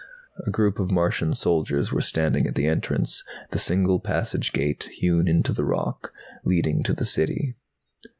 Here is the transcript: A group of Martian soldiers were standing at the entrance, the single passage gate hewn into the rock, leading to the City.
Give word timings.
A 0.43 0.49
group 0.49 0.79
of 0.79 0.89
Martian 0.89 1.35
soldiers 1.35 1.91
were 1.91 2.01
standing 2.01 2.47
at 2.47 2.55
the 2.55 2.65
entrance, 2.65 3.23
the 3.51 3.59
single 3.59 3.99
passage 3.99 4.51
gate 4.51 4.89
hewn 4.93 5.27
into 5.27 5.53
the 5.53 5.63
rock, 5.63 6.11
leading 6.43 6.81
to 6.85 6.93
the 6.93 7.05
City. 7.05 7.53